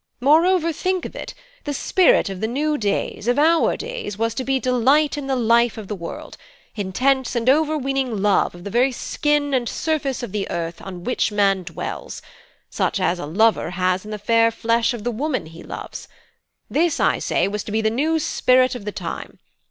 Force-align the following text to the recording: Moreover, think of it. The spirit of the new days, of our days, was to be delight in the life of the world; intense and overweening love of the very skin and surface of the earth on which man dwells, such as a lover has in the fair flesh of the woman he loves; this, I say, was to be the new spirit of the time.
Moreover, 0.19 0.73
think 0.73 1.05
of 1.05 1.15
it. 1.15 1.35
The 1.65 1.75
spirit 1.75 2.27
of 2.27 2.41
the 2.41 2.47
new 2.47 2.75
days, 2.75 3.27
of 3.27 3.37
our 3.37 3.77
days, 3.77 4.17
was 4.17 4.33
to 4.33 4.43
be 4.43 4.59
delight 4.59 5.15
in 5.15 5.27
the 5.27 5.35
life 5.35 5.77
of 5.77 5.87
the 5.87 5.93
world; 5.95 6.37
intense 6.73 7.35
and 7.35 7.47
overweening 7.47 8.19
love 8.19 8.55
of 8.55 8.63
the 8.63 8.71
very 8.71 8.91
skin 8.91 9.53
and 9.53 9.69
surface 9.69 10.23
of 10.23 10.31
the 10.31 10.49
earth 10.49 10.81
on 10.81 11.03
which 11.03 11.31
man 11.31 11.61
dwells, 11.61 12.23
such 12.67 12.99
as 12.99 13.19
a 13.19 13.27
lover 13.27 13.69
has 13.69 14.03
in 14.03 14.09
the 14.09 14.17
fair 14.17 14.49
flesh 14.49 14.95
of 14.95 15.03
the 15.03 15.11
woman 15.11 15.45
he 15.45 15.61
loves; 15.61 16.07
this, 16.67 16.99
I 16.99 17.19
say, 17.19 17.47
was 17.47 17.63
to 17.65 17.71
be 17.71 17.81
the 17.81 17.91
new 17.91 18.17
spirit 18.17 18.73
of 18.73 18.85
the 18.85 18.91
time. 18.91 19.37